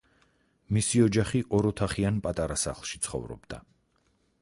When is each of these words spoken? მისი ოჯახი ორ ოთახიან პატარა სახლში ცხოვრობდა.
მისი 0.77 1.03
ოჯახი 1.09 1.43
ორ 1.59 1.69
ოთახიან 1.73 2.19
პატარა 2.27 2.61
სახლში 2.65 3.05
ცხოვრობდა. 3.07 3.65